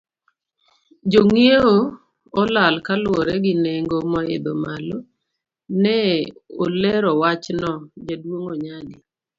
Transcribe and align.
Jongiewo 1.11 1.77
olal 2.41 2.75
kaluwore 2.85 3.35
gi 3.43 3.53
nengo 3.63 3.97
moidho 4.11 4.53
malo, 4.65 4.97
ne 5.81 5.99
olero 6.63 7.11
wachno, 7.21 7.71
jaduong 8.07 8.47
Onyadi. 8.53 8.95